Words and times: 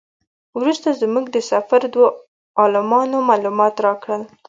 وروسته 0.57 0.89
زموږ 1.01 1.25
د 1.31 1.37
سفر 1.51 1.81
دوو 1.93 2.07
عالمانو 2.61 3.17
معلومات 3.29 3.75
راکړل. 3.85 4.21